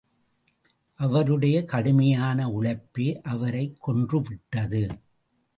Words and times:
அவருடைய 0.95 1.63
கடுமையான 1.63 2.49
உழைப்பே 2.49 3.21
அவரைக் 3.21 3.89
கொன்றுவிட்டது. 3.89 5.01